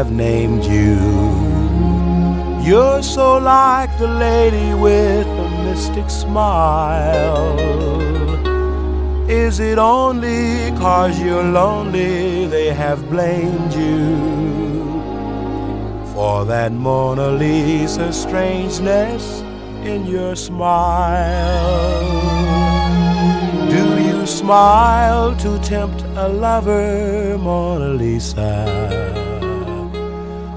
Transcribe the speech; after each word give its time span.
have 0.00 0.12
named 0.12 0.64
you. 0.64 0.96
You're 2.66 3.02
so 3.02 3.36
like 3.36 3.90
the 3.98 4.08
lady 4.08 4.72
with 4.72 5.26
a 5.26 5.48
mystic 5.64 6.08
smile. 6.08 7.60
Is 9.28 9.60
it 9.60 9.76
only 9.76 10.70
cause 10.78 11.20
you're 11.20 11.42
lonely 11.42 12.46
they 12.46 12.72
have 12.72 13.10
blamed 13.10 13.74
you 13.74 14.16
for 16.14 16.46
that 16.46 16.72
Mona 16.72 17.32
Lisa 17.32 18.10
strangeness 18.10 19.42
in 19.84 20.06
your 20.06 20.34
smile? 20.34 22.00
Do 23.68 23.84
you 24.08 24.24
smile 24.24 25.36
to 25.44 25.58
tempt 25.58 26.00
a 26.16 26.26
lover, 26.26 27.36
Mona 27.36 27.90
Lisa? 27.90 29.09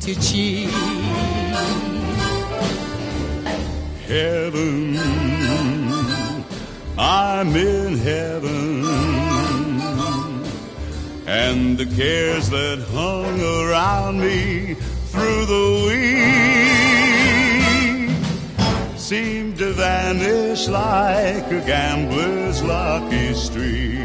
To 0.00 0.14
cheek. 0.20 0.70
heaven. 4.10 4.98
I'm 6.98 7.54
in 7.54 7.96
heaven. 7.98 8.84
And 11.26 11.78
the 11.78 11.86
cares 11.86 12.50
that 12.50 12.80
hung 12.90 13.40
around 13.40 14.18
me 14.20 14.74
through 15.12 15.46
the 15.46 15.84
week 15.86 16.18
seem 18.98 19.56
to 19.58 19.72
vanish 19.72 20.66
like 20.66 21.46
a 21.52 21.62
gambler's 21.64 22.62
lucky 22.62 23.34
streak. 23.34 23.98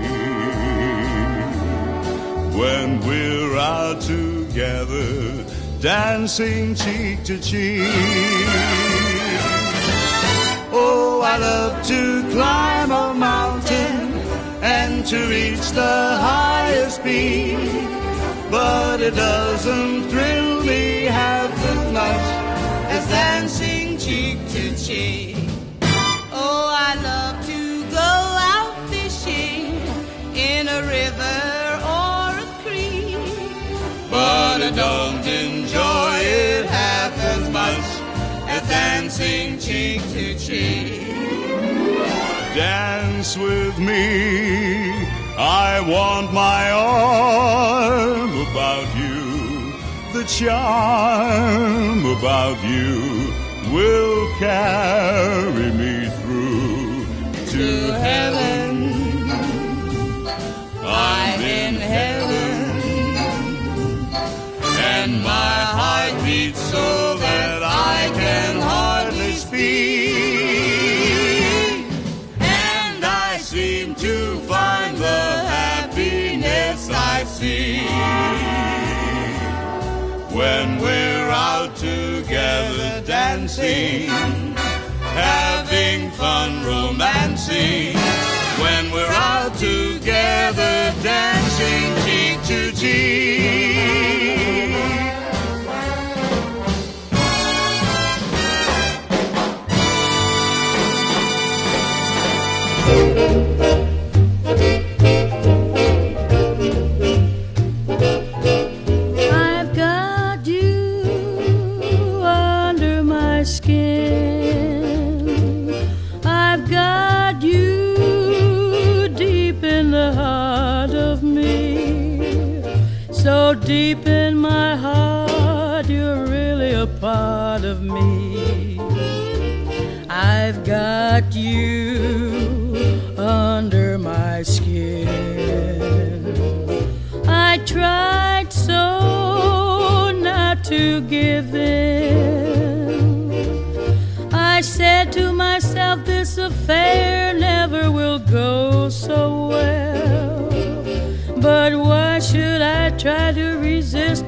When 2.53 2.99
we're 3.01 3.57
out 3.57 4.01
together, 4.01 5.44
dancing 5.85 6.73
cheek 6.73 7.23
to 7.23 7.37
cheek. 7.37 7.83
Oh, 10.73 11.21
I 11.23 11.37
love 11.37 11.85
to 11.85 12.23
climb 12.31 12.89
a 12.89 13.13
mountain 13.13 14.13
and 14.63 15.05
to 15.05 15.17
reach 15.27 15.69
the 15.81 15.97
highest 16.29 17.03
peak. 17.03 17.59
But 18.49 18.99
it 18.99 19.13
doesn't 19.13 20.09
thrill 20.09 20.63
me 20.63 21.03
half 21.03 21.53
as 21.53 21.93
much 21.93 22.25
as 22.95 23.07
dancing 23.09 23.99
cheek 23.99 24.39
to 24.55 24.75
cheek. 24.75 25.37
Oh, 26.33 26.65
I 26.87 26.95
love 27.09 27.45
to 27.45 27.61
go 27.91 28.11
out 28.55 28.73
fishing 28.89 29.77
in 30.33 30.67
a 30.67 30.81
river 30.97 31.41
or 31.99 32.39
a 32.41 32.47
creek. 32.63 33.19
But 34.09 34.63
I 34.63 34.71
don't 34.71 35.14
dancing 39.17 39.57
cheek 39.59 40.01
to 40.11 40.37
cheek. 40.37 41.07
Dance 42.53 43.37
with 43.37 43.79
me. 43.79 44.91
I 45.37 45.81
want 45.87 46.33
my 46.33 46.71
arm 46.71 48.31
about 48.49 48.87
you. 48.97 49.71
The 50.11 50.25
charm 50.25 52.05
about 52.17 52.61
you 52.65 53.33
will 53.73 54.37
carry 54.37 54.94
dancing, 83.55 84.53
having 85.01 86.11
fun 86.11 86.63
romancing. 86.65 87.95
When 88.61 88.91
we're 88.91 89.07
out 89.07 89.53
together 89.55 90.93
dancing 91.01 91.95
cheek 92.05 92.43
to 92.47 92.71
cheek. 92.75 93.34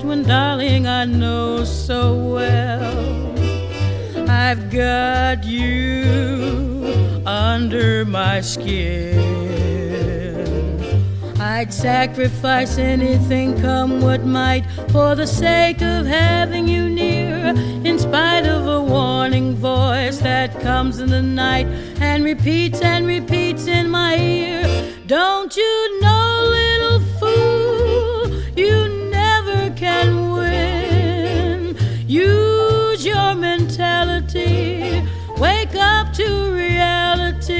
When, 0.07 0.23
darling, 0.23 0.87
I 0.87 1.03
know 1.05 1.65
so 1.65 2.15
well? 2.15 3.27
I've 4.29 4.69
got 4.69 5.43
you 5.43 7.21
under 7.25 8.05
my 8.05 8.39
skin. 8.39 9.17
I'd 11.39 11.73
sacrifice 11.73 12.77
anything, 12.77 13.59
come 13.59 14.01
what 14.01 14.25
might, 14.25 14.65
for 14.91 15.15
the 15.15 15.27
sake 15.27 15.81
of 15.81 16.05
having 16.05 16.67
you 16.67 16.89
near. 16.89 17.53
In 17.83 17.99
spite 17.99 18.45
of 18.45 18.67
a 18.67 18.81
warning 18.81 19.55
voice 19.55 20.19
that 20.19 20.59
comes 20.61 20.99
in 20.99 21.09
the 21.09 21.21
night 21.21 21.67
and 21.99 22.23
repeats 22.23 22.81
and 22.81 23.05
repeats 23.05 23.67
in 23.67 23.89
my 23.89 24.17
ear. 24.17 24.93
Don't 25.05 25.55
you 25.55 26.01
know, 26.01 26.76
Use 32.07 33.05
your 33.05 33.35
mentality, 33.35 35.03
wake 35.37 35.75
up 35.75 36.13
to 36.13 36.53
reality. 36.53 37.57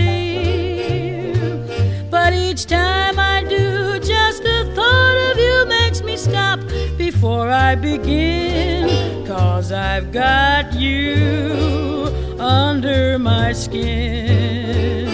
But 2.10 2.32
each 2.32 2.66
time 2.66 3.20
I 3.20 3.44
do, 3.44 4.00
just 4.00 4.44
the 4.44 4.72
thought 4.74 5.32
of 5.32 5.38
you 5.38 5.66
makes 5.66 6.02
me 6.02 6.16
stop 6.16 6.62
before 6.98 7.50
I 7.50 7.76
begin. 7.76 9.28
Cause 9.28 9.74
I've 9.74 10.14
got 10.14 10.74
you 10.74 12.08
under 12.40 13.20
my 13.20 13.52
skin. 13.52 15.10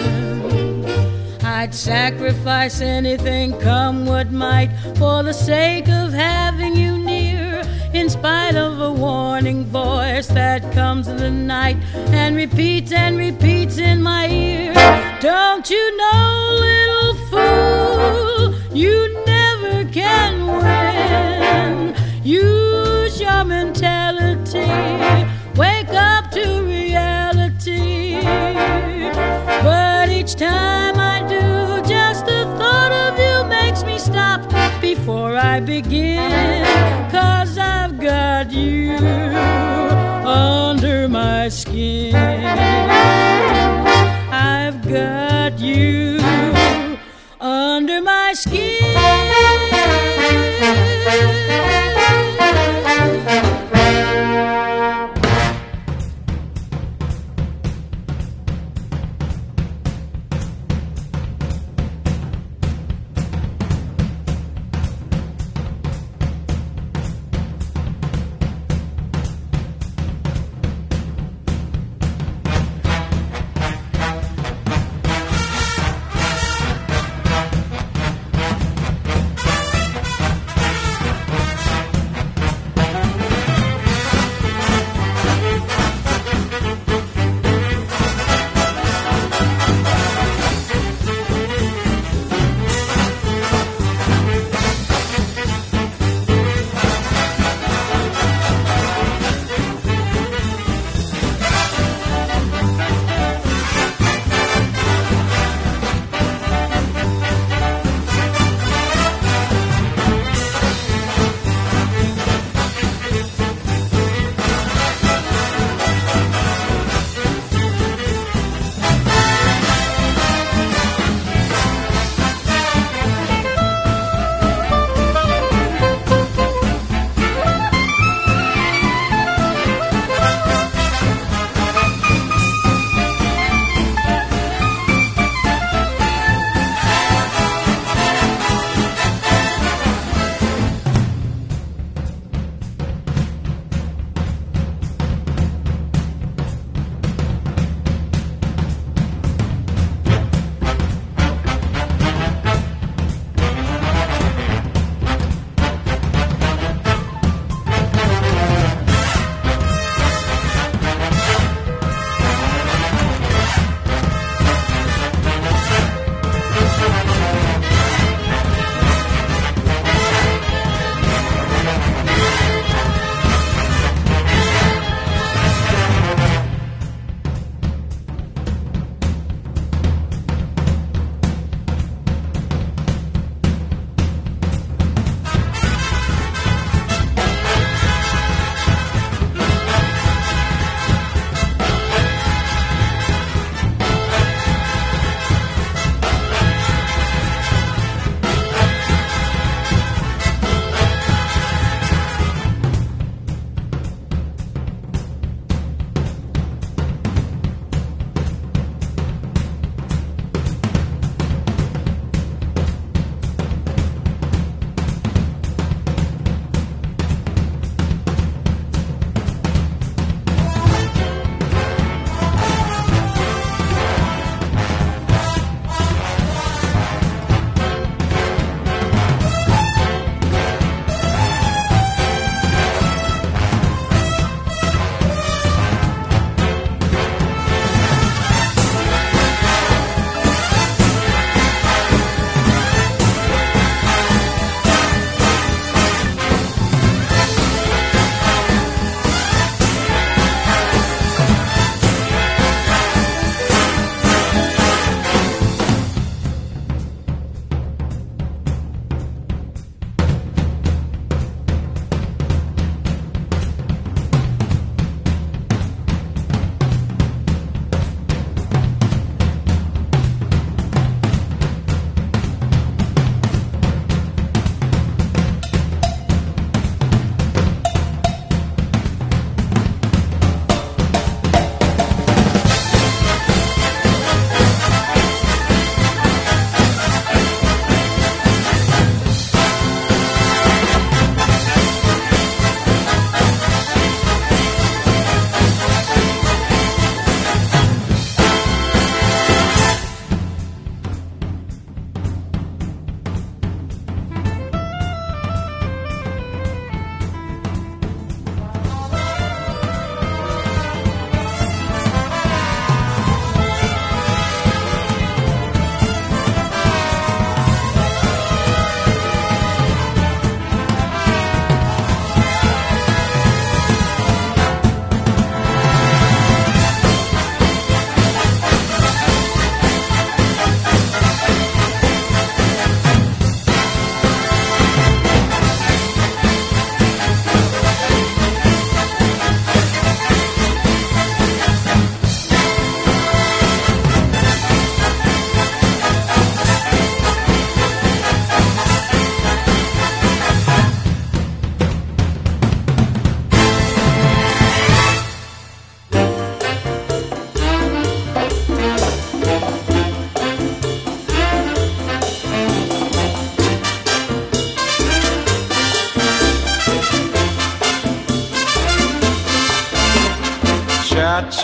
I'd 1.42 1.74
sacrifice 1.74 2.80
anything, 2.80 3.58
come 3.58 4.06
what 4.06 4.30
might, 4.30 4.70
for 4.96 5.24
the 5.24 5.34
sake 5.34 5.88
of 5.88 6.12
having 6.12 6.76
you 6.76 6.98
near. 6.98 7.13
Spite 8.24 8.56
of 8.56 8.80
a 8.80 8.90
warning 8.90 9.66
voice 9.66 10.28
that 10.28 10.72
comes 10.72 11.08
in 11.08 11.18
the 11.18 11.30
night 11.30 11.76
and 11.94 12.34
repeats 12.34 12.90
and 12.90 13.18
repeats 13.18 13.76
in 13.76 14.02
my 14.02 14.26
ear. 14.28 14.72
Don't 15.20 15.68
you 15.68 15.96
know, 15.98 16.56
little 16.58 17.14
fool, 17.28 18.54
you 18.74 19.22
never 19.26 19.84
can 19.90 20.46
win. 20.46 21.94
Use 22.22 23.20
your 23.20 23.44
mentality, 23.44 24.72
wake 25.54 25.90
up 25.90 26.30
to 26.30 26.62
reality. 26.64 28.22
But 29.62 30.08
each 30.08 30.36
time 30.36 30.93
before 34.94 35.36
I 35.36 35.60
begin. 35.60 36.64
Cause 37.10 37.58
I've 37.58 37.98
got 37.98 38.52
you 38.52 38.96
under 40.24 41.08
my 41.08 41.48
skin. 41.48 42.14
I've 44.30 44.80
got 44.88 45.58
you 45.58 46.20
under 47.40 48.00
my 48.02 48.32
skin. 48.34 48.84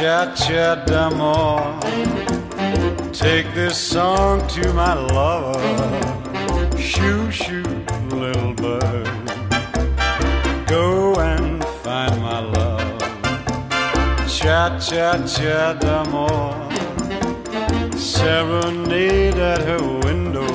Cha 0.00 0.35
cha 0.35 0.76
d'amour. 0.87 1.78
Take 3.12 3.52
this 3.52 3.76
song 3.76 4.47
to 4.49 4.73
my 4.73 4.95
lover. 4.95 5.61
Shoo 6.78 7.30
shoo, 7.30 7.62
little 8.09 8.54
bird. 8.54 9.09
Go 10.66 11.21
and 11.21 11.62
find 11.85 12.14
my 12.23 12.40
love. 12.40 12.99
Cha 14.26 14.78
cha 14.87 15.09
cha 15.35 15.75
d'amour. 15.75 16.54
Serenade 17.95 19.38
at 19.52 19.61
her 19.69 19.85
window. 20.07 20.50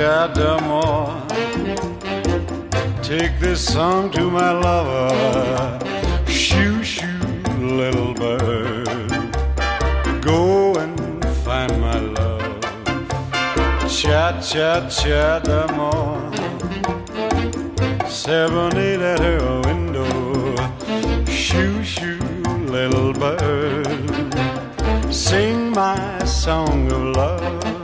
D'amour. 0.00 1.26
Take 3.02 3.38
this 3.38 3.60
song 3.60 4.10
to 4.12 4.30
my 4.30 4.50
lover. 4.50 5.78
Shoo 6.26 6.82
shoo, 6.82 7.20
little 7.60 8.14
bird. 8.14 8.88
Go 10.22 10.74
and 10.76 11.22
find 11.44 11.78
my 11.82 11.98
love. 11.98 12.60
Cha 13.88 14.40
cha 14.40 14.88
cha 14.88 15.40
d'amour. 15.40 16.32
Serenade 18.08 19.02
at 19.02 19.18
her 19.18 19.60
window. 19.66 20.56
Shoo 21.26 21.84
shoo, 21.84 22.18
little 22.76 23.12
bird. 23.12 23.86
Sing 25.12 25.70
my 25.72 26.24
song 26.24 26.90
of 26.90 27.02
love. 27.16 27.79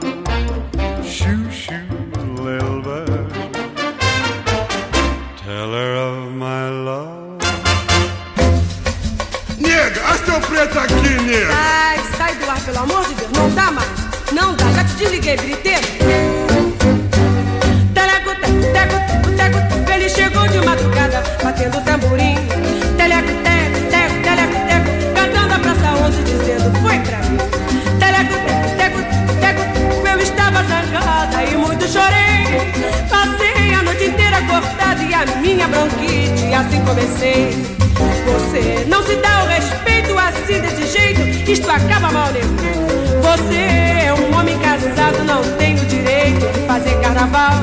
Amor 12.87 13.05
de 13.07 13.15
Deus. 13.15 13.31
Não 13.33 13.49
dá 13.51 13.71
mais. 13.71 13.87
Não 14.31 14.55
dá. 14.55 14.71
Já 14.71 14.83
te 14.85 14.95
desliguei, 14.95 15.35
briteiro. 15.37 15.87
Teleco, 17.93 18.31
teco, 18.41 18.59
teco, 18.73 18.97
teco. 19.35 19.91
Ele 19.93 20.09
chegou 20.09 20.47
de 20.47 20.59
madrugada, 20.65 21.23
batendo 21.43 21.81
tamborim. 21.81 22.35
Teleco, 22.97 23.33
teco, 23.43 23.79
teco, 23.91 24.15
teleco, 24.23 24.57
teco. 24.67 24.89
Cantando 25.15 25.53
a 25.53 25.59
Praça 25.59 25.89
11, 26.05 26.23
dizendo, 26.23 26.81
foi 26.81 26.99
pra 26.99 27.17
mim. 27.29 27.37
Teleco, 27.99 28.33
teco, 28.47 28.69
teco, 28.77 28.99
teco. 29.41 30.07
Eu 30.07 30.19
estava 30.19 30.63
zangada 30.63 31.43
e 31.43 31.57
muito 31.57 31.85
chorei. 31.87 32.47
Passei 33.09 33.73
a 33.73 33.83
noite 33.83 34.05
inteira 34.05 34.37
acordada 34.37 35.03
e 35.03 35.13
a 35.13 35.25
minha 35.41 35.67
bronquite, 35.67 36.53
assim 36.53 36.81
comecei. 36.85 37.77
Você 38.25 38.85
não 38.87 39.03
se 39.03 39.15
dá 39.17 39.43
o 39.43 39.47
respeito 39.47 40.17
assim 40.19 40.59
desse 40.61 40.85
jeito, 40.87 41.21
isto 41.49 41.69
acaba 41.69 42.11
mal, 42.11 42.31
nego. 42.31 42.66
Você 43.37 44.07
é 44.07 44.13
um 44.13 44.37
homem 44.37 44.57
casado, 44.59 45.23
não 45.23 45.41
tem 45.57 45.75
o 45.75 45.85
direito 45.85 46.45
de 46.51 46.67
fazer 46.67 46.99
carnaval. 47.01 47.53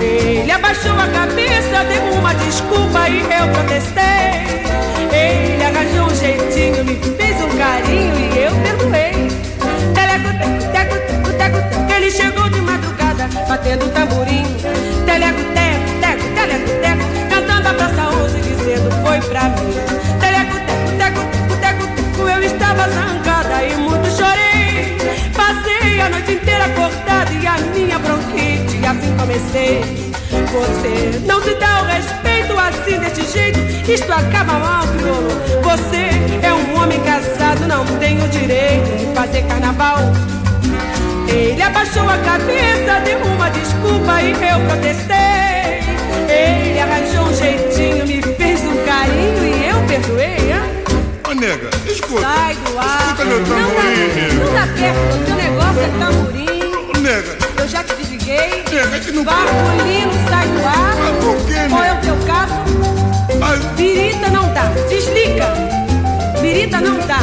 Ele 0.00 0.50
abaixou 0.50 0.92
a 0.92 1.08
cabeça, 1.08 1.84
deu 1.84 2.02
uma 2.18 2.34
desculpa 2.34 3.08
e 3.08 3.20
eu 3.20 3.48
protestei. 3.52 4.36
Ele 5.10 5.64
arranjou 5.64 6.06
um 6.06 6.14
jeitinho, 6.14 6.84
me 6.84 6.94
fez 7.16 7.42
um 7.42 7.56
carinho 7.56 8.14
e 8.18 8.38
eu 8.38 8.52
perdoei. 8.62 9.28
Teleco, 9.94 10.30
teco, 10.38 10.58
teco, 10.72 10.96
teco, 11.08 11.30
teco. 11.38 11.92
Ele 11.94 12.10
chegou 12.10 12.48
de 12.50 12.60
madrugada, 12.60 13.28
batendo 13.48 13.88
tamborim. 13.92 14.44
Teleco, 15.06 15.40
teco, 15.54 15.86
teco, 16.02 16.24
teleco, 16.34 16.68
teco. 16.82 17.04
Cantando 17.30 17.68
a 17.68 17.74
praça 17.74 18.08
11, 18.24 18.40
dizendo 18.42 18.90
foi 19.02 19.20
pra 19.22 19.48
mim. 19.48 19.72
Teleco, 20.20 20.56
teco, 20.66 20.86
teco, 20.98 21.20
teco, 21.60 21.86
teco. 21.86 22.28
Eu 22.28 22.42
estava 22.42 22.88
zangada 22.90 23.64
e 23.64 23.74
muito 23.76 24.08
chorei. 24.10 24.45
A 26.06 26.08
noite 26.08 26.34
inteira 26.34 26.66
acordada 26.66 27.32
e 27.32 27.44
a 27.44 27.58
minha 27.74 27.98
bronquite, 27.98 28.78
assim 28.86 29.16
comecei. 29.18 29.80
Você 30.52 31.20
não 31.26 31.42
se 31.42 31.52
dá 31.56 31.82
o 31.82 31.84
respeito 31.86 32.56
assim 32.56 33.00
desse 33.00 33.32
jeito, 33.32 33.58
isto 33.90 34.12
acaba 34.12 34.52
mal, 34.52 34.86
crioulo. 34.86 35.30
Você 35.64 36.10
é 36.46 36.54
um 36.54 36.80
homem 36.80 37.00
casado, 37.00 37.66
não 37.66 37.84
tem 37.98 38.22
o 38.22 38.28
direito 38.28 38.96
de 38.98 39.14
fazer 39.16 39.42
carnaval. 39.48 39.98
Ele 41.28 41.60
abaixou 41.60 42.08
a 42.08 42.18
cabeça, 42.18 43.00
deu 43.04 43.18
uma 43.26 43.50
desculpa 43.50 44.22
e 44.22 44.30
eu 44.30 44.60
protestei. 44.68 45.16
Ele 46.28 46.78
arranjou 46.78 47.24
um 47.24 47.34
jeitinho, 47.34 48.06
me 48.06 48.22
fez 48.22 48.60
um 48.60 48.76
carinho 48.84 49.44
e 49.44 49.68
eu 49.70 49.86
perdoei. 49.88 50.52
hã? 50.52 50.75
Ô, 51.28 51.32
nega, 51.34 51.70
escuta. 51.86 52.20
Sai 52.20 52.54
do 52.56 52.78
ar. 52.78 53.00
Escuta 53.00 53.24
meu 53.24 53.38
não 53.40 53.48
dá, 53.48 53.56
tamborim, 53.56 54.34
não 54.38 54.52
dá 54.54 54.66
perto, 54.74 55.16
o 55.16 55.24
teu 55.24 55.34
negócio 55.36 55.80
é 55.80 55.88
tamborim. 55.98 56.74
Ô, 56.88 56.98
nega, 57.00 57.38
Eu 57.58 57.68
já 57.68 57.82
te 57.82 57.94
desliguei. 57.96 58.64
nega, 58.70 59.00
que 59.00 59.12
não... 59.12 59.24
Barulhino, 59.24 60.12
sai 60.28 60.46
do 60.48 60.66
ar. 60.66 60.96
Mas 60.96 61.24
por 61.24 61.36
quê, 61.46 61.68
Qual 61.68 61.84
é 61.84 61.92
o 61.92 61.96
teu 62.00 62.16
caso? 62.26 62.54
Ai, 63.42 63.58
Birita 63.76 64.28
não 64.30 64.52
dá, 64.54 64.66
desliga. 64.88 65.46
Birita 66.40 66.80
não 66.80 66.98
dá. 67.06 67.18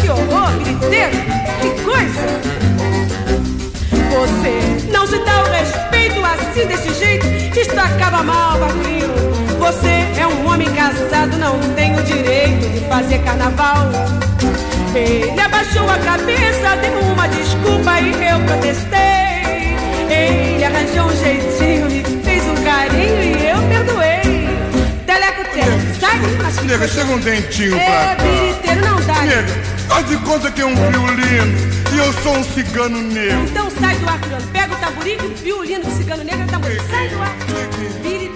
Que 0.00 0.08
horror, 0.10 0.50
biriteiro. 0.58 1.16
Que 1.62 1.82
coisa. 1.82 2.26
Você 4.10 4.90
não 4.92 5.06
se 5.06 5.18
dá 5.24 5.42
o 5.42 5.50
respeito 5.50 6.20
assim 6.24 6.66
desse 6.66 6.92
jeito. 6.98 7.26
Isto 7.58 7.78
acaba 7.78 8.22
mal, 8.22 8.58
Barulhino. 8.58 9.14
Você 9.58 10.06
é 10.18 10.26
um 10.26 10.46
homem 10.46 10.68
casado, 10.72 11.36
não 11.38 11.58
tem 11.74 11.89
fazer 13.00 13.18
carnaval. 13.20 13.88
Ele 14.94 15.40
abaixou 15.40 15.88
a 15.88 15.98
cabeça, 15.98 16.76
deu 16.82 17.00
uma 17.00 17.26
desculpa 17.28 17.98
e 18.00 18.10
eu 18.28 18.40
protestei. 18.40 19.76
Ele 20.10 20.64
arranjou 20.64 21.06
um 21.06 21.16
jeitinho, 21.16 21.86
me 21.86 22.02
fez 22.22 22.44
um 22.46 22.54
carinho 22.62 23.22
e 23.22 23.48
eu 23.48 23.58
perdoei. 23.68 24.48
Teleco, 25.06 25.44
teleco, 25.54 26.00
sai 26.00 26.18
mas 26.42 26.62
nega, 26.62 26.88
chega 26.88 27.10
um 27.12 27.18
dentinho 27.20 27.74
É, 27.76 27.84
pra 27.84 28.16
cá. 28.16 28.22
biriteiro 28.22 28.80
não 28.86 29.00
dá. 29.00 29.22
Nega, 29.22 29.46
faz 29.88 30.06
de 30.08 30.16
conta 30.18 30.50
que 30.50 30.60
é 30.60 30.66
um 30.66 30.74
violino 30.74 31.58
e 31.94 31.98
eu 31.98 32.12
sou 32.22 32.36
um 32.36 32.44
cigano 32.44 33.00
negro. 33.00 33.40
Então 33.48 33.70
sai 33.80 33.96
do 33.96 34.08
ar. 34.08 34.18
Pega 34.52 34.74
o 34.74 34.76
tamborim, 34.76 35.16
que 35.16 35.26
o 35.26 35.34
violino 35.36 35.84
de 35.84 35.92
cigano 35.92 36.22
negro 36.22 36.42
é 36.42 36.46
tamborim. 36.46 36.78
Sai 36.90 37.08
do 37.08 37.22
ar. 37.22 38.29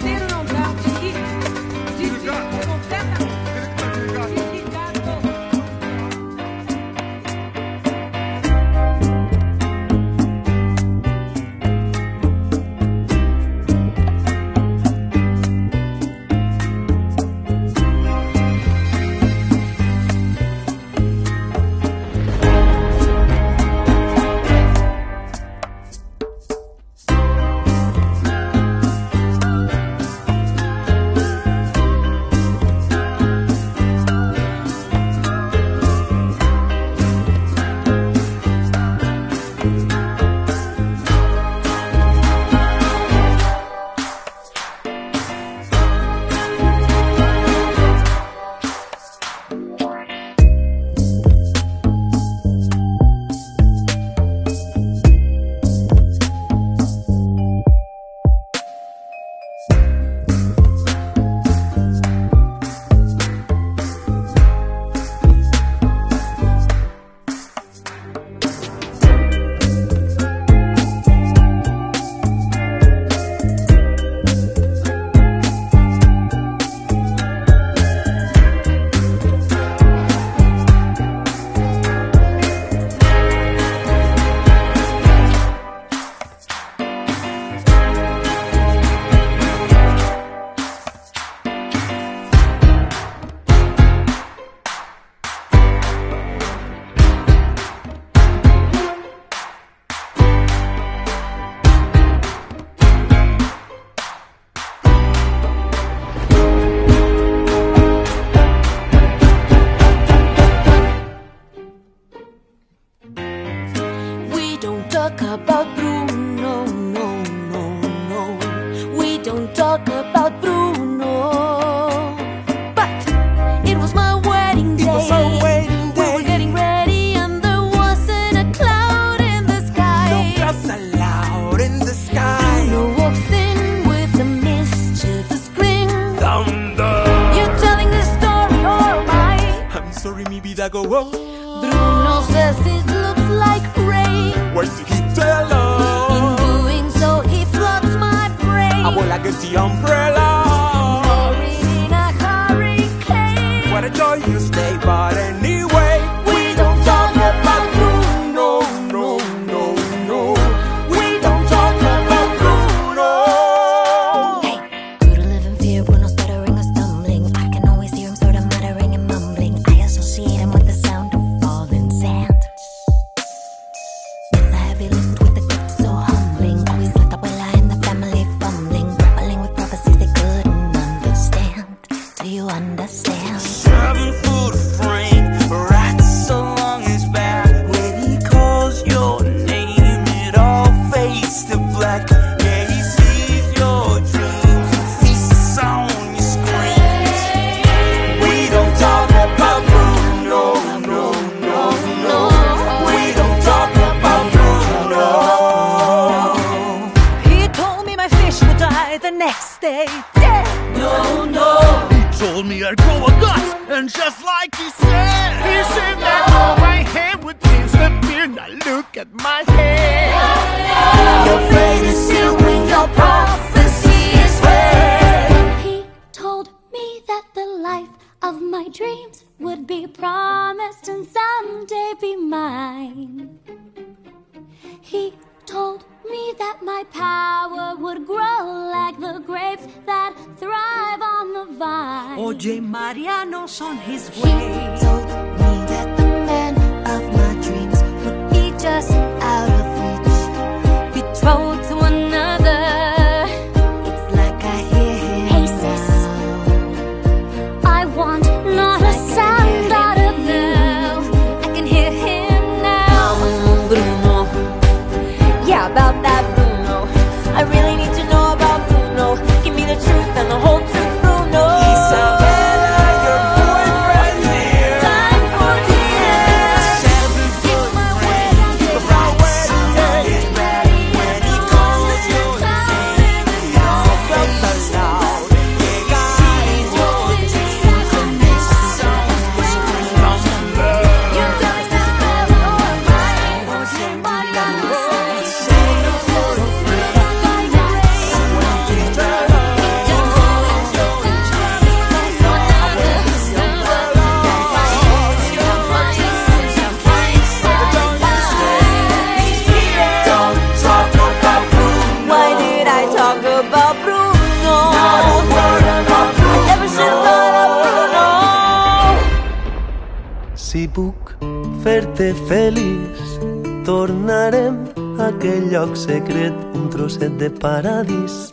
costet 327.04 327.18
de 327.18 327.30
paradís 327.30 328.30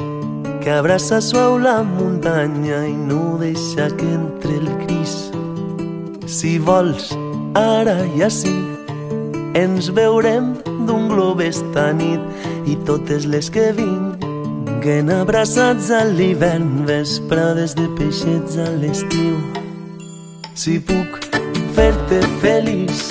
que 0.62 0.70
abraça 0.70 1.20
suau 1.22 1.58
la 1.58 1.84
muntanya 1.84 2.86
i 2.88 2.94
no 2.94 3.38
deixa 3.40 3.90
que 3.90 4.06
entre 4.06 4.56
el 4.56 4.70
gris. 4.86 5.32
Si 6.28 6.60
vols, 6.60 7.12
ara 7.56 8.06
i 8.16 8.24
així, 8.24 8.54
ens 9.56 9.90
veurem 9.90 10.54
d'un 10.88 11.10
glob 11.10 11.42
esta 11.42 11.92
nit 11.94 12.22
i 12.66 12.78
totes 12.86 13.26
les 13.26 13.50
que 13.50 13.72
vinguen 13.74 15.10
abraçats 15.10 15.90
a 15.92 16.06
l'hivern, 16.06 16.86
vesprades 16.86 17.76
de 17.76 17.88
peixets 17.98 18.58
a 18.58 18.70
l'estiu. 18.78 19.36
Si 20.54 20.80
puc 20.80 21.20
fer-te 21.76 22.22
feliç, 22.42 23.10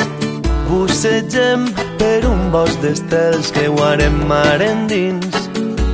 bussegem 0.71 1.67
per 1.99 2.23
un 2.31 2.51
bosc 2.55 2.79
d'estels 2.81 3.51
que 3.51 3.67
guarem 3.69 4.23
mar 4.31 4.61
endins 4.63 5.30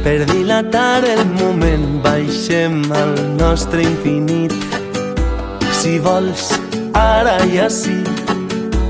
per 0.07 0.23
dilatar 0.31 1.03
el 1.03 1.25
moment, 1.35 1.87
baixem 2.05 2.77
al 2.95 3.17
nostre 3.41 3.83
infinit. 3.83 4.53
Si 5.81 5.97
vols, 6.05 6.45
ara 6.95 7.33
i 7.51 7.59
així 7.65 7.97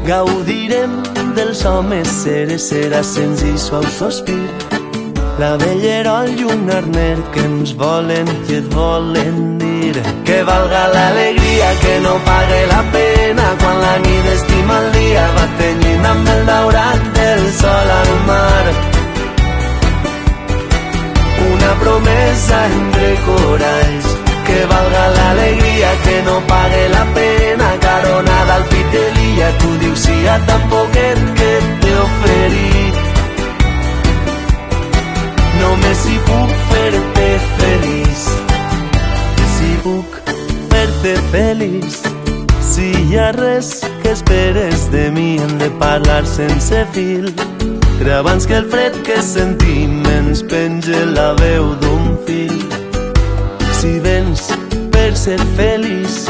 gaudirem 0.05 0.99
dels 1.39 1.63
homes, 1.65 2.11
seré, 2.19 2.59
serà 2.61 3.01
senzill, 3.01 3.57
suau 3.57 3.87
sospir. 3.95 4.43
La 5.41 5.55
vellerol 5.63 6.29
i 6.35 6.45
un 6.53 6.69
arner 6.81 7.17
que 7.33 7.45
ens 7.49 7.73
volen 7.81 8.29
i 8.51 8.59
et 8.59 8.69
volen 8.75 9.57
dir 9.63 9.95
que 10.29 10.43
valga 10.51 10.83
l'alegria, 10.93 11.71
que 11.81 11.95
no 12.05 12.13
pague 12.29 12.61
la 12.75 12.83
pena 12.93 13.49
quan 13.63 13.81
la 13.87 13.97
nit 14.05 14.29
estima 14.35 14.83
el 14.85 14.93
dia 14.99 15.25
va 15.39 15.49
tenint 15.63 16.13
amb 16.13 16.35
el 16.37 16.45
daurat 16.53 17.11
del 17.17 17.49
sol 17.63 17.97
al 18.01 18.15
mar 18.29 18.96
una 21.67 21.81
promesa 21.81 22.67
entre 22.67 23.15
coralls 23.27 24.07
que 24.47 24.67
valga 24.67 25.09
l'alegria, 25.17 25.91
que 26.05 26.23
no 26.23 26.41
pague 26.47 26.89
la 26.91 27.05
pena, 27.15 27.69
caronada 27.81 28.55
al 28.55 28.65
pit 28.71 28.87
de 28.93 29.05
l'illa, 29.15 29.49
tu 29.59 29.71
dius 29.81 29.99
sí 29.99 30.27
a 30.29 30.39
tan 30.47 30.63
poquet 30.71 31.19
que 31.39 31.51
t'he 31.81 31.95
oferit. 32.05 32.95
Només 35.61 35.99
si 36.05 36.17
puc 36.29 36.55
fer-te 36.71 37.29
feliç, 37.59 38.23
si 39.57 39.73
puc 39.83 40.21
fer-te 40.71 41.17
feliç, 41.35 41.99
si 42.63 42.93
hi 43.09 43.19
ha 43.19 43.33
res 43.41 43.81
que 44.05 44.15
esperes 44.15 44.87
de 44.95 45.11
mi, 45.11 45.31
hem 45.43 45.59
de 45.59 45.71
parlar 45.83 46.23
sense 46.39 46.87
fil. 46.93 47.35
Creu 47.99 48.19
abans 48.19 48.47
que 48.47 48.55
el 48.55 48.67
fred 48.69 48.93
que 49.03 49.23
sentim 49.23 50.03
ens 50.19 50.43
penge 50.43 50.99
la 51.17 51.31
veu 51.39 51.71
d'un 51.81 52.11
fill. 52.27 52.59
Si 53.79 53.93
vens 54.05 54.51
per 54.93 55.13
ser 55.17 55.39
feliç 55.57 56.27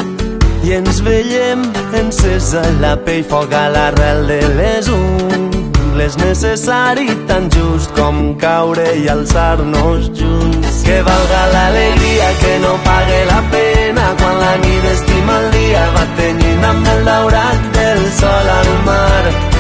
i 0.63 0.77
ens 0.79 1.01
veiem 1.07 1.65
encesa 2.01 2.63
la 2.83 2.95
pell 3.09 3.25
foc 3.31 3.53
a 3.55 3.65
l'arrel 3.75 4.23
de 4.31 4.39
les 4.61 4.91
ungles. 4.95 6.17
Necessari 6.23 7.09
tan 7.27 7.51
just 7.51 7.91
com 7.99 8.37
caure 8.39 8.87
i 9.03 9.09
alçar-nos 9.11 10.07
junts. 10.21 10.81
Que 10.87 11.01
valga 11.11 11.43
l'alegria 11.55 12.31
que 12.45 12.55
no 12.63 12.77
pague 12.87 13.21
la 13.33 13.43
pena. 13.51 14.07
Quan 14.23 14.41
la 14.45 14.55
nit 14.63 14.89
estima 14.95 15.43
el 15.43 15.51
dia 15.59 15.85
va 15.99 16.07
tenyint 16.23 16.71
amb 16.71 16.95
el 16.95 17.05
daurat 17.11 17.71
del 17.81 18.03
sol 18.23 18.57
al 18.61 18.75
mar 18.87 19.57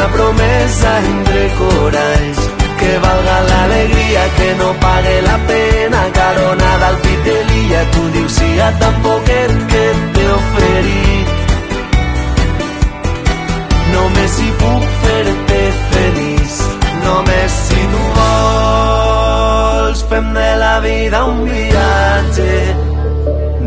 una 0.00 0.12
promesa 0.12 0.98
entre 0.98 1.48
coralls. 1.58 2.38
Que 2.78 2.98
valga 2.98 3.40
l'alegria 3.48 4.22
que 4.36 4.54
no 4.54 4.72
pague 4.80 5.22
la 5.22 5.38
pena. 5.46 6.00
Caronada 6.12 6.88
al 6.88 6.96
pit 7.04 7.24
de 7.24 7.44
l'illa 7.48 7.82
tu 7.90 8.02
dius 8.14 8.32
sí 8.32 8.60
a 8.60 8.70
tan 8.78 8.94
poquet 9.02 9.52
que 9.72 9.84
t'he 10.14 10.26
oferit. 10.40 11.28
Només 13.92 14.30
si 14.38 14.48
puc 14.62 14.82
fer-te 15.04 15.62
feliç. 15.92 16.52
Només 17.04 17.50
si 17.68 17.80
tu 17.92 18.02
vols 18.18 20.04
fem 20.08 20.32
de 20.34 20.50
la 20.64 20.76
vida 20.80 21.24
un 21.24 21.44
viatge. 21.44 22.52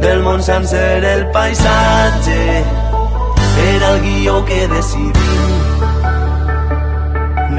Del 0.04 0.24
món 0.24 0.42
sencer 0.42 1.04
el 1.16 1.28
paisatge. 1.32 2.42
Era 3.74 3.92
el 3.94 4.00
guió 4.02 4.44
que 4.46 4.68
decidim 4.68 5.93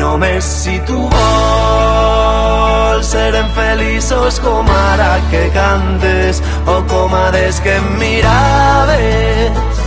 Només 0.04 0.44
si 0.44 0.74
tu 0.86 0.98
vols 1.14 3.06
serem 3.08 3.48
feliços 3.56 4.38
com 4.44 4.70
ara 4.70 5.08
que 5.30 5.50
cantes 5.56 6.42
o 6.66 6.76
com 6.92 7.16
a 7.16 7.30
des 7.32 7.58
que 7.64 7.72
em 7.78 7.90
miraves 8.04 9.82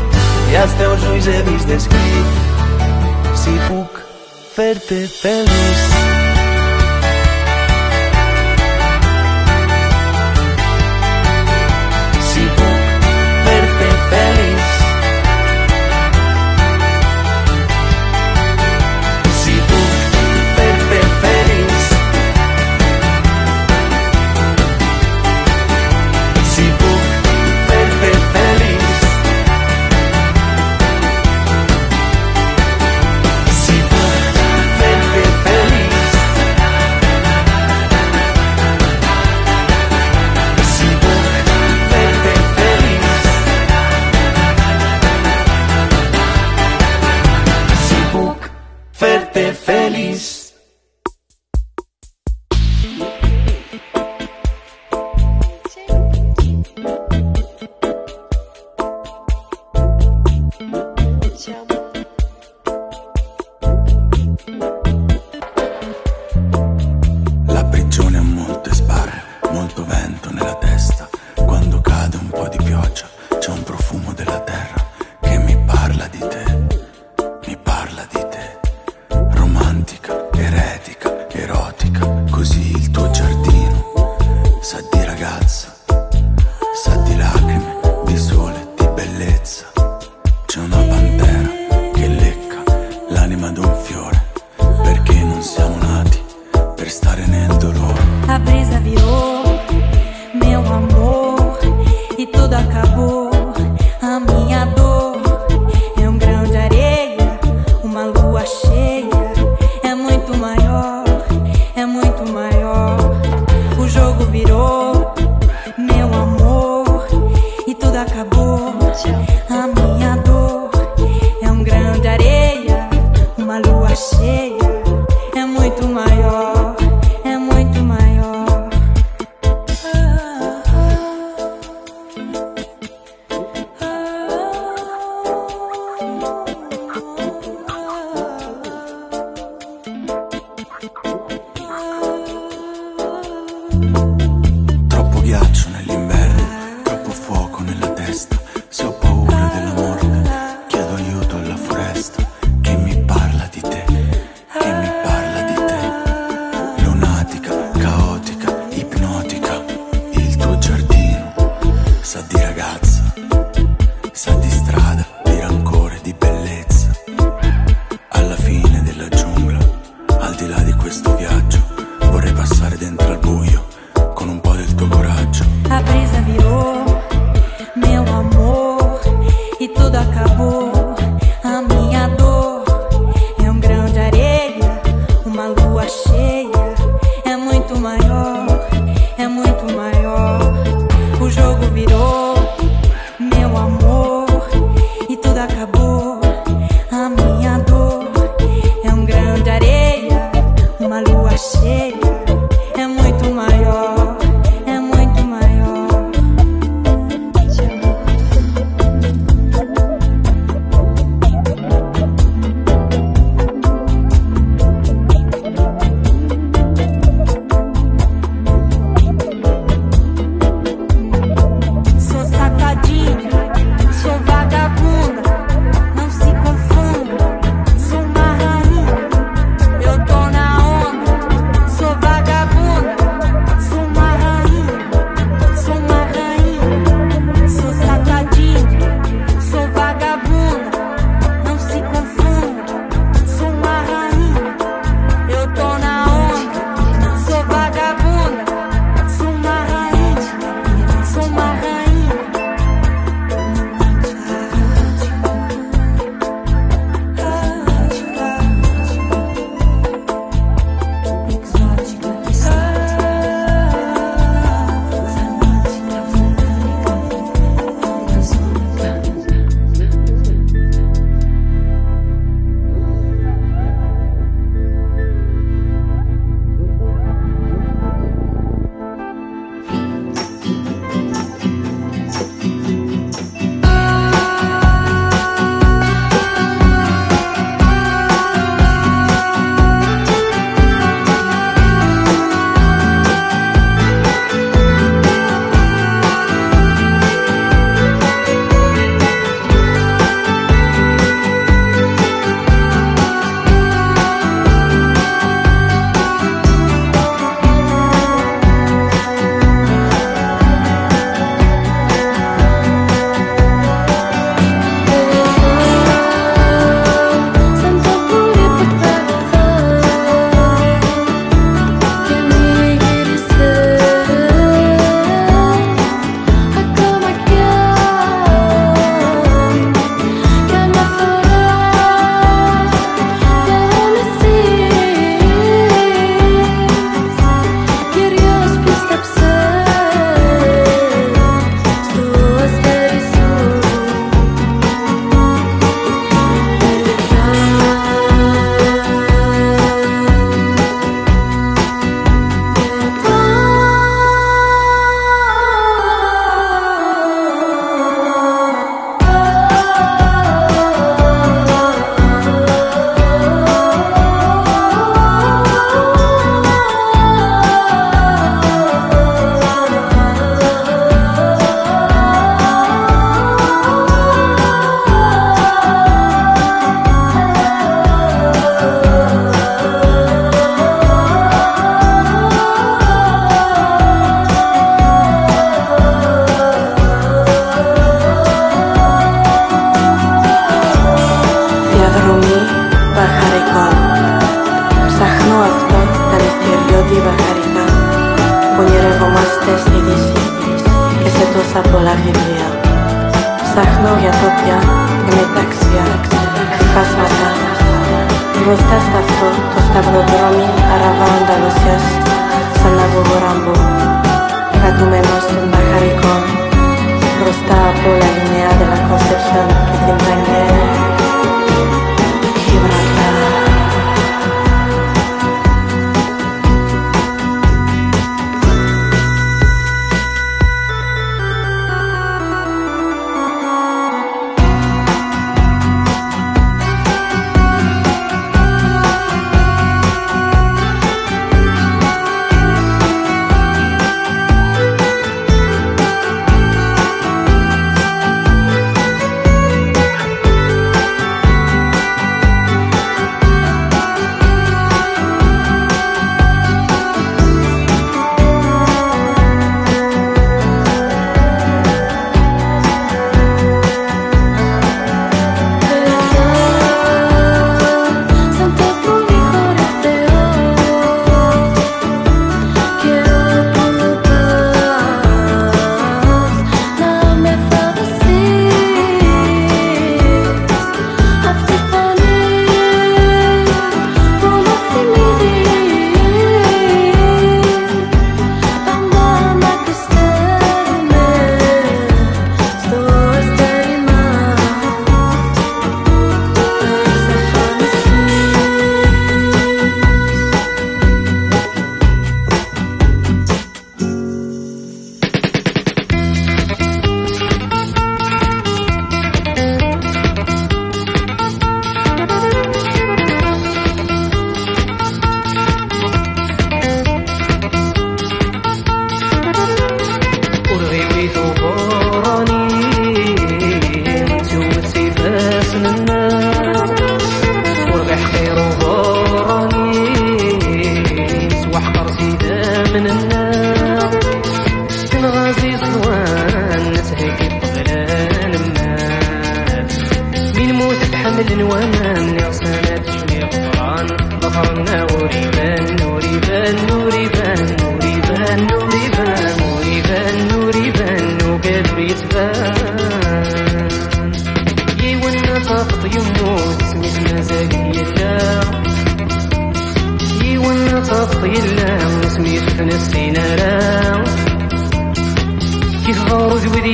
i 0.51 0.59
als 0.63 0.77
teus 0.81 1.09
ulls 1.13 1.27
he 1.29 1.39
vist 1.51 1.69
escrit 1.79 2.29
si 3.45 3.57
puc 3.69 4.05
fer-te 4.55 5.03
feliç. 5.21 6.16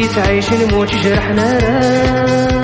تعيش 0.02 0.54
نموت 0.54 0.96
جرحنا. 0.96 1.60
راه 1.60 2.62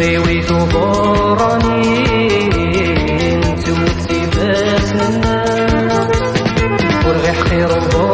غيوي 0.00 0.42
ثبوراني 0.42 2.04
انت 3.34 3.68
وسيباتنا 3.68 5.44
ورغي 7.06 7.32
حقير 7.32 7.68
وبوراني 7.78 8.09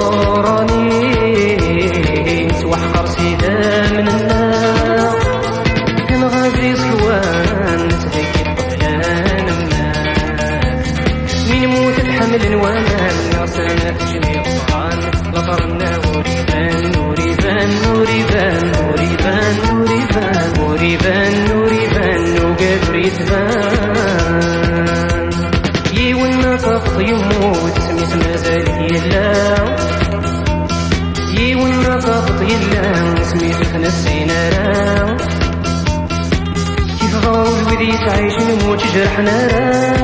جرحنا. 38.97 39.47
راه 39.47 39.96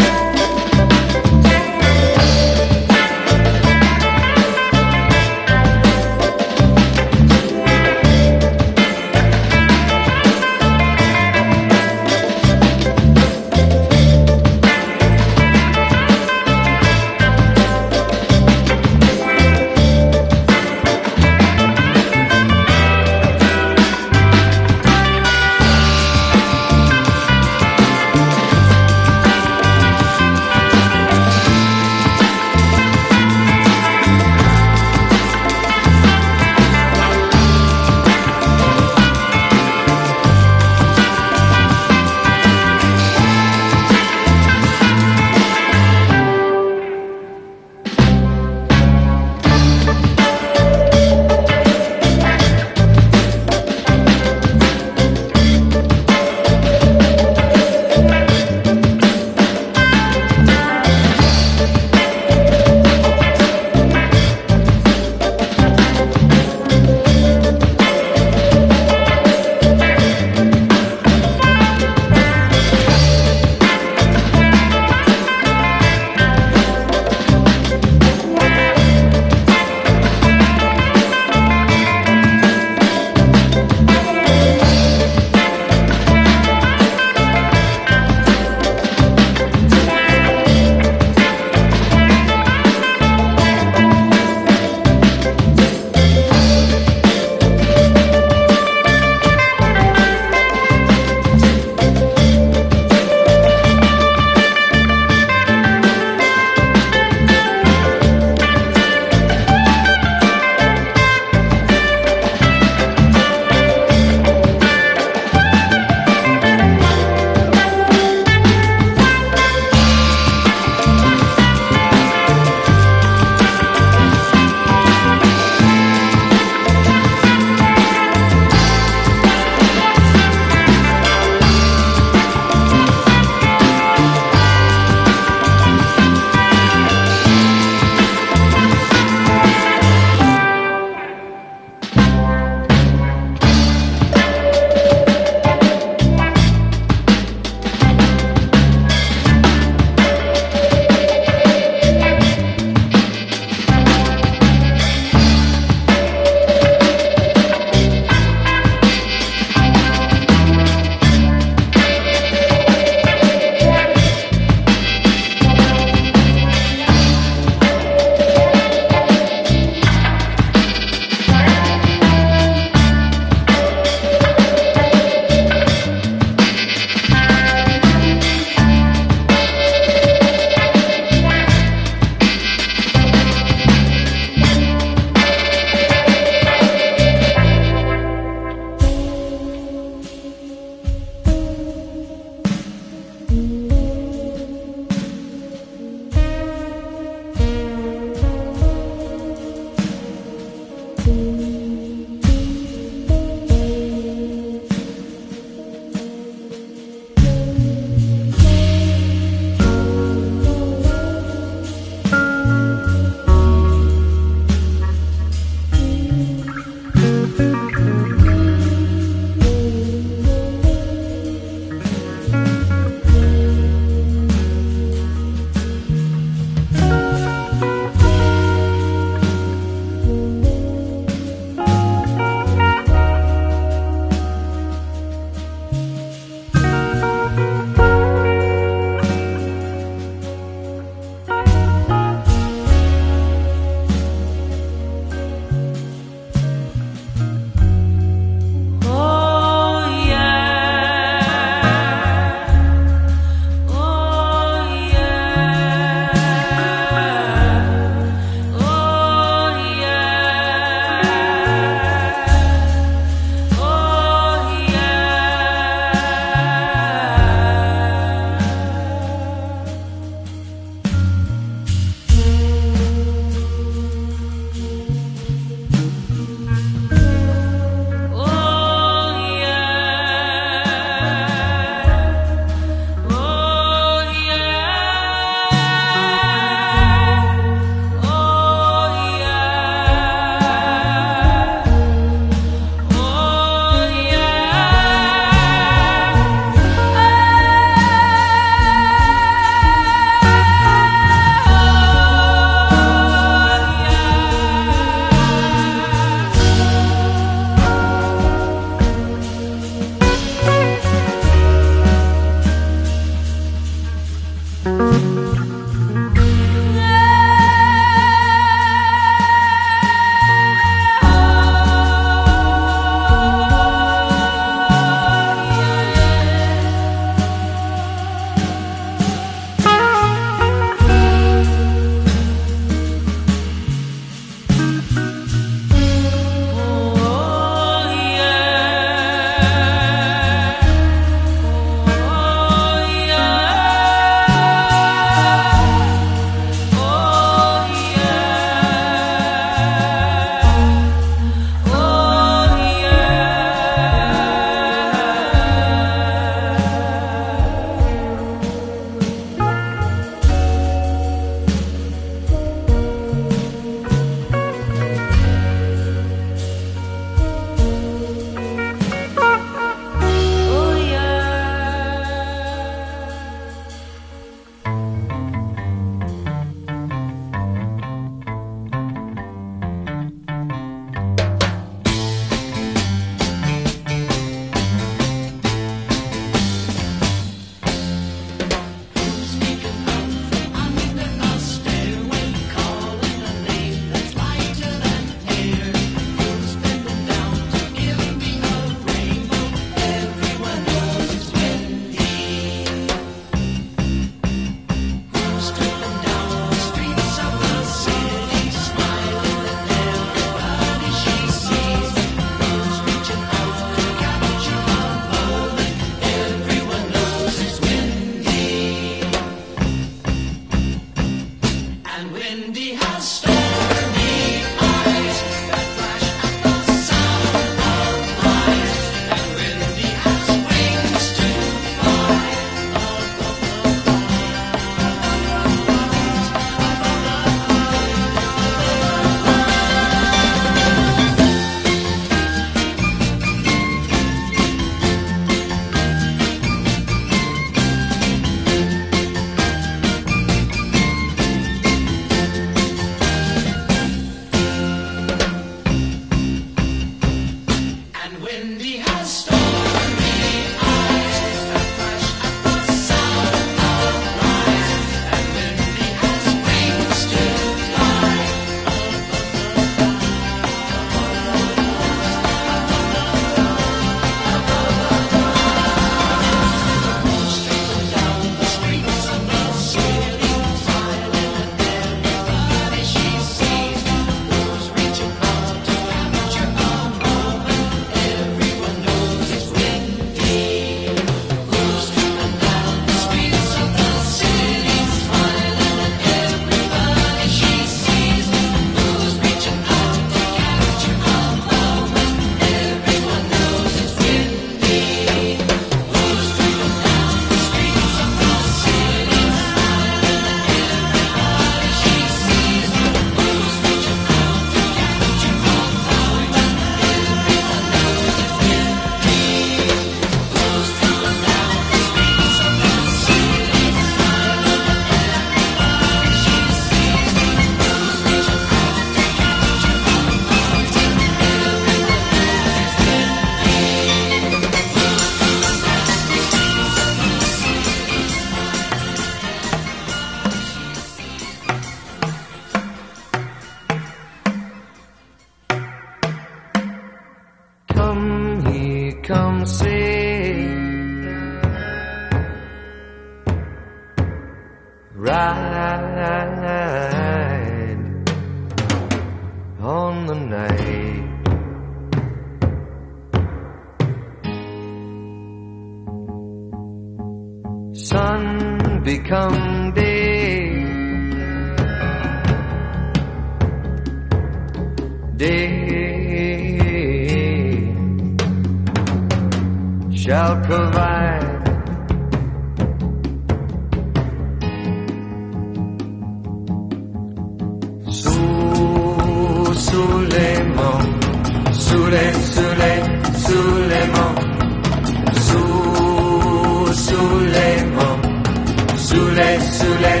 Souley, 599.56 600.00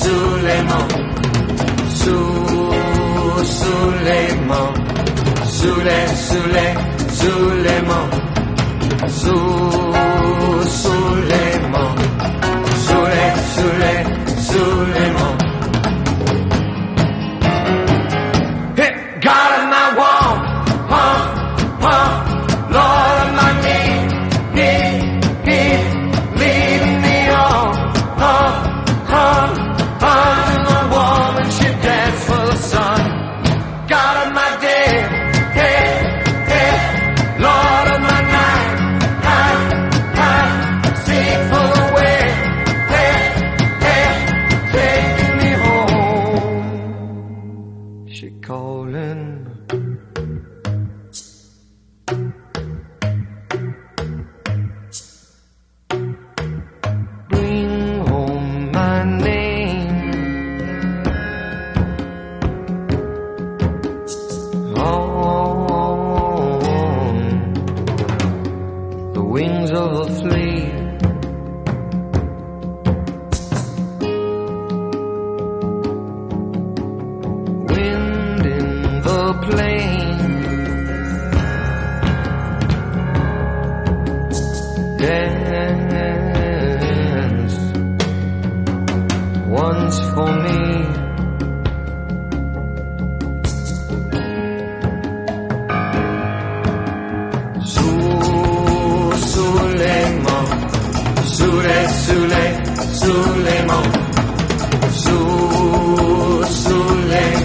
Souleyman, 0.00 0.88
Sou, 2.00 2.24
Souleyman, 3.58 4.70
Souley, 5.56 6.04
Souley, 6.26 6.70
Souleyman, 7.18 8.06
Sou. 9.20 9.89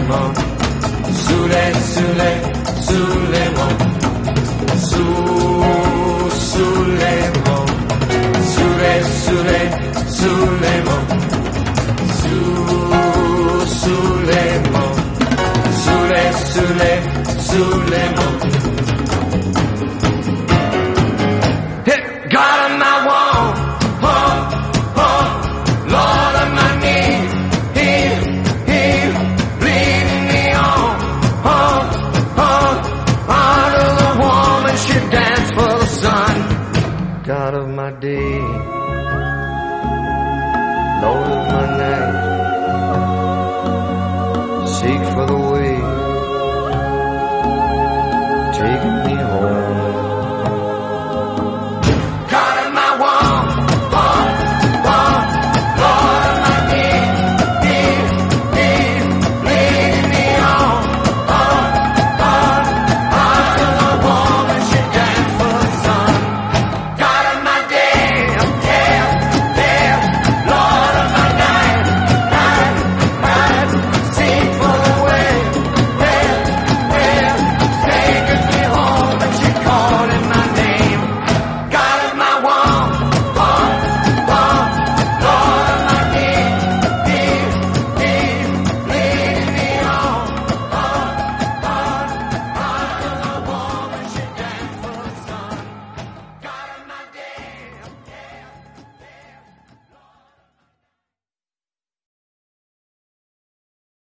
Süleyman 0.06 0.34
Süle 1.26 1.74
Süle 1.94 2.42
Süleyman 2.88 3.74
Su 4.90 5.06
Süleyman 6.52 7.68
Süre 8.56 9.04
Süre 9.26 9.62
Süleyman 10.10 11.06
Su 12.22 12.38
Süleyman 13.82 14.94
Süre 15.86 16.34
Süre 16.54 17.04
Süleyman 17.40 18.35